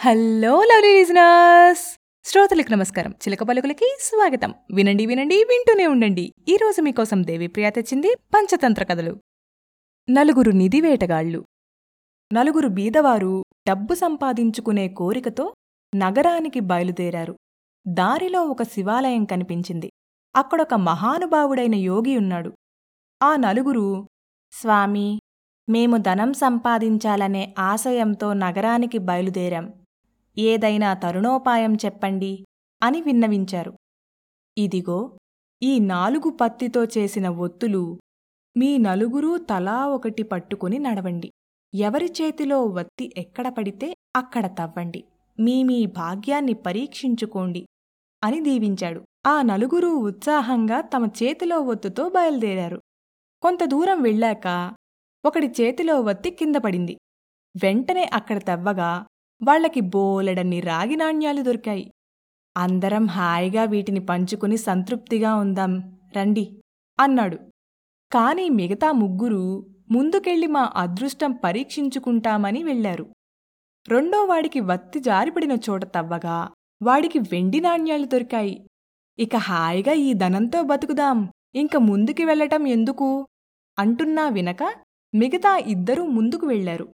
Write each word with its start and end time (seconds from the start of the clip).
Hello 0.00 0.62
lovely 0.62 0.98
listeners 0.98 1.98
శ్రోతలకు 2.24 2.72
నమస్కారం. 2.72 3.10
చిలక 3.10 3.42
పలుకులకి 3.42 3.96
స్వాగతం. 4.00 4.54
వినండి 4.74 5.06
వినండి 5.06 5.44
వింటూనే 5.44 5.86
ఉండండి. 5.86 6.32
ఈ 6.48 6.56
రోజు 6.56 6.82
మీకోసం 6.82 7.26
దేవిప్రియ 7.26 7.70
తెచ్చింది 7.70 8.14
పంచతంత్ర 8.34 8.84
కథలు. 8.84 9.20
నలుగురు 10.10 10.50
నిధి 10.50 10.80
వేటగాళ్ళు. 10.80 11.44
నలుగురు 12.32 12.68
బీదవారు 12.68 13.44
డబ్బు 13.68 13.94
సంపాదించుకునే 13.94 14.88
కోరికతో 14.88 15.54
నగరానికి 15.96 16.60
బయలుదేరారు. 16.60 17.36
దారిలో 17.88 18.44
ఒక 18.44 18.62
శివాలయం 18.62 19.24
కనిపించింది. 19.24 19.90
అక్కడొక 20.36 20.74
మహానుభావుడైన 20.74 21.74
యోగి 21.74 22.16
ఉన్నాడు. 22.16 22.52
ఆ 23.22 23.36
నలుగురు 23.36 24.06
స్వామి 24.52 25.20
మేము 25.68 25.96
ధనం 25.96 26.32
సంపాదించాలనే 26.32 27.54
ఆశయంతో 27.58 28.32
నగరానికి 28.32 28.98
బయలుదేరాం. 28.98 29.72
ఏదైనా 30.38 30.94
తరుణోపాయం 30.94 31.74
చెప్పండి 31.74 32.44
అని 32.82 33.02
విన్నవించారు. 33.02 33.72
ఇదిగో 34.58 35.18
ఈ 35.62 35.78
నాలుగు 35.78 36.30
పత్తితో 36.30 36.84
చేసిన 36.84 37.28
ఒత్తులు 37.28 37.98
మీ 38.56 38.78
నలుగురూ 38.78 39.38
తలా 39.38 39.86
ఒకటి 39.86 40.22
పట్టుకుని 40.22 40.78
నడవండి. 40.78 41.30
ఎవరి 41.74 42.06
చేతిలో 42.06 42.64
వత్తి 42.64 43.12
ఎక్కడ 43.16 43.48
పడితే 43.48 43.94
అక్కడ 44.16 44.46
తవ్వండి. 44.46 45.04
మీ 45.40 45.62
మీ 45.62 45.86
భాగ్యాన్ని 45.86 46.54
పరీక్షించుకోండి 46.54 47.66
అని 48.24 48.40
దీవించాడు. 48.40 49.02
ఆ 49.26 49.42
నలుగురూ 49.42 49.90
ఉత్సాహంగా 49.98 50.80
తమ 50.80 51.06
చేతిలో 51.22 51.60
ఒత్తుతో 51.60 52.08
బయలుదేరారు. 52.08 52.80
కొంత 53.42 53.64
దూరం 53.64 54.02
వెళ్ళాక 54.02 54.76
ఒకడి 55.24 55.46
చేతిలో 55.60 56.00
వత్తి 56.00 56.30
కింద 56.30 56.56
పడింది. 56.56 56.96
వెంటనే 57.62 58.04
అక్కడ 58.04 58.38
తవ్వగా 58.38 59.06
వాళ్ళకి 59.42 59.80
బోలెడన్ని 59.80 60.60
రాగి 60.60 60.96
నాణ్యాలు 60.96 61.42
దొరికాయి. 61.42 61.92
అందరం 62.56 63.06
హాయిగా 63.06 63.64
వీటిని 63.64 64.00
పంచుకుని 64.00 64.56
సంతృప్తిగా 64.56 65.34
ఉందాం 65.34 65.98
రండి 66.16 66.62
అన్నాడు. 67.00 67.38
కాని 68.12 68.48
మిగతా 68.48 68.92
ముగ్గురు 68.92 69.66
ముందుకెళ్ళి 69.90 70.46
మా 70.46 70.72
అదృష్టం 70.76 71.32
పరీక్షించుకుంటామని 71.32 72.62
వెళ్ళారు 72.62 73.06
రెండో 73.88 74.24
వాడికి 74.24 74.60
వత్తి 74.60 75.00
జారిపడిన 75.00 75.52
చోట 75.52 75.84
తవ్వగా 75.84 76.48
వాడికి 76.82 77.18
వెండి 77.18 77.60
నాణ్యాలు 77.60 78.06
దొరికాయి. 78.06 78.66
ఇక 79.18 79.36
హాయిగా 79.36 79.92
ఈ 79.92 80.12
ధనంతో 80.12 80.62
బతుకుదాం 80.62 81.18
ఇంక 81.54 81.76
ముందుకి 81.76 82.24
వెళ్ళటం 82.24 82.66
ఎందుకు? 82.66 83.26
అంటున్నా 83.78 84.28
వినక 84.28 84.62
మిగతా 85.14 85.56
ఇద్దరూ 85.56 86.06
ముందుకు 86.06 86.46
వెళ్ళారు 86.46 86.88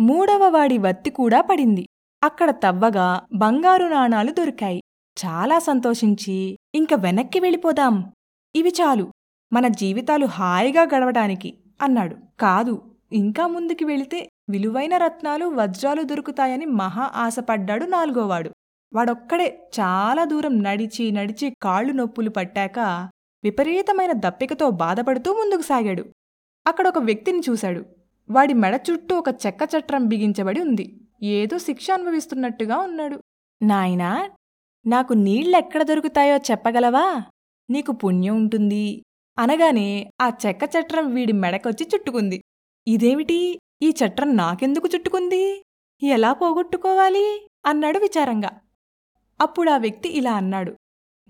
మూడవ 0.00 0.48
వాడి 0.48 0.78
వత్తి 0.78 1.10
కూడా 1.10 1.40
పడింది. 1.40 1.86
అక్కడ 2.22 2.50
తవ్వగా 2.50 3.26
బంగారు 3.34 3.84
నాణాలు 3.84 4.32
దొరికాయి. 4.32 4.82
చాలా 5.26 5.58
సంతోషించి 5.58 6.58
ఇంక 6.74 6.94
వెనక్కి 6.94 7.40
వెళ్ళిపోదాం. 7.40 8.12
ఇవి 8.56 8.68
చాలు. 8.68 9.12
మన 9.52 9.68
జీవితాలు 9.68 10.26
హాయిగా 10.26 10.82
గడవడానికి 10.82 11.58
అన్నాడు. 11.82 12.16
కాదు 12.40 12.94
ఇంకా 13.12 13.46
ముందుకి 13.46 13.84
వెళితే 13.84 14.28
విలువైన 14.50 14.96
రత్నాలు 14.96 15.46
వజ్రాలు 15.46 16.02
దొరుకుతాయని 16.02 16.66
మహా 16.66 17.10
ఆశపడ్డాడు 17.14 17.84
నాలుగోవాడు. 17.84 18.50
వాడొక్కడే 18.94 19.70
చాలా 19.80 20.24
దూరం 20.24 20.62
నడిచి 20.62 21.10
నడిచి 21.10 21.54
కాళ్ళు 21.62 21.92
నొప్పులు 21.92 22.30
పట్టాక 22.30 22.78
విపరీతమైన 23.44 24.12
దప్పికతో 24.12 24.70
బాధపడుతూ 24.70 25.32
ముందుకు 25.32 25.62
సాగాడు. 25.62 26.04
అక్కడొక 26.66 26.98
వ్యక్తిని 26.98 27.40
చూశాడు. 27.50 27.84
వాడి 28.30 28.54
మెడ 28.54 28.80
చుట్టూ 28.90 29.18
ఒక 29.18 29.28
చెక్క 29.28 29.68
చట్రం 29.78 30.06
బిగించబడి 30.06 30.60
ఉంది. 30.60 31.00
ఏదో 31.22 31.58
శిక్ష 31.58 31.90
అనుభవిస్తున్నట్టుగా 31.90 32.78
ఉన్నాడు. 32.78 33.20
నాయనా 33.62 34.30
నాకు 34.86 35.12
నీళ్ళెక్కడ 35.12 35.82
దొరుకుతాయో 35.82 36.36
చెప్పగలవా? 36.36 37.22
నీకు 37.70 37.92
పుణ్యం 37.92 38.36
ఉంటుంది. 38.36 39.02
అనగానే 39.38 40.10
ఆ 40.20 40.30
చెక్క 40.46 40.70
చట్రం 40.80 41.14
వీడి 41.14 41.32
మెడకొచ్చి 41.32 41.88
చుట్టుకుంది. 41.94 42.44
ఇదేమిటి? 42.88 43.60
ఈ 43.82 43.94
చట్రం 44.04 44.36
నాకెందుకు 44.36 44.88
చుట్టుకుంది? 44.94 45.62
ఎలా 46.02 46.32
పోగొట్టుకోవాలి? 46.32 47.48
అన్నాడు 47.66 47.98
విచారంగా. 47.98 48.50
అప్పుడా 49.40 49.76
వ్యక్తి 49.76 50.08
ఇలా 50.08 50.32
అన్నాడు. 50.32 50.76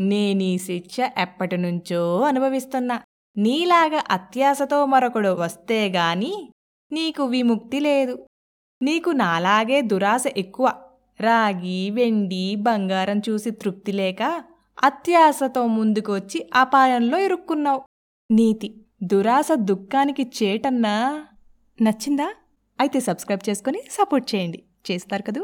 నేనీ 0.00 0.59
శిక్ష 0.59 0.97
ఎప్పటినుంచో 1.00 2.21
అనుభవిస్తున్నా. 2.21 3.03
నీలాగా 3.37 4.05
అత్యాశతో 4.11 4.87
మరొకడు 4.87 5.28
వస్తేగాని 5.28 6.53
నీకు 6.94 7.22
విముక్తి 7.25 7.81
లేదు. 7.81 8.15
నీకు 8.82 9.10
నాలాగే 9.10 9.78
దురాశ 9.82 10.25
ఎక్కువ. 10.37 10.66
రాగి 11.21 11.91
వెండి 11.91 12.44
బంగారం 12.56 13.19
చూసి 13.19 13.50
తృప్తి 13.50 13.93
లేక 13.93 14.22
అత్యాశతో 14.82 15.66
ముందుకొచ్చి 15.66 16.38
అపాయంలో 16.55 17.19
ఇరుక్కున్నావు. 17.19 17.82
నీతి 18.31 18.69
దురాశ 19.03 19.49
దుఃఖానికి 19.55 20.25
చేటన్నా 20.43 20.94
నచ్చిందా? 21.82 22.28
అయితే 22.81 23.00
సబ్స్క్రైబ్ 23.00 23.49
చేసుకుని 23.50 23.81
సపోర్ట్ 23.91 24.34
చేయండి. 24.34 24.62
చేస్తారు 24.91 25.22
కదూ? 25.22 25.43